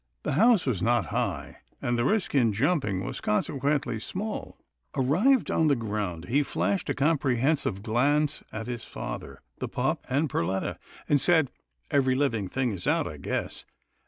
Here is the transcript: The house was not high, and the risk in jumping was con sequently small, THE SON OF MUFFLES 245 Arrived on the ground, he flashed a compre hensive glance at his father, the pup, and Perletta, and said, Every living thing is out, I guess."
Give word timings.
The 0.23 0.31
house 0.33 0.65
was 0.65 0.81
not 0.81 1.05
high, 1.13 1.57
and 1.79 1.95
the 1.95 2.03
risk 2.03 2.33
in 2.33 2.53
jumping 2.53 3.05
was 3.05 3.21
con 3.21 3.43
sequently 3.43 4.01
small, 4.01 4.57
THE 4.95 5.01
SON 5.03 5.03
OF 5.03 5.09
MUFFLES 5.11 5.43
245 5.43 5.51
Arrived 5.51 5.51
on 5.51 5.67
the 5.67 5.75
ground, 5.75 6.25
he 6.25 6.41
flashed 6.41 6.89
a 6.89 6.95
compre 6.95 7.37
hensive 7.37 7.83
glance 7.83 8.41
at 8.51 8.65
his 8.65 8.83
father, 8.83 9.43
the 9.59 9.69
pup, 9.69 10.03
and 10.09 10.27
Perletta, 10.27 10.77
and 11.07 11.21
said, 11.21 11.51
Every 11.91 12.15
living 12.15 12.47
thing 12.47 12.71
is 12.71 12.87
out, 12.87 13.05
I 13.07 13.17
guess." 13.17 13.63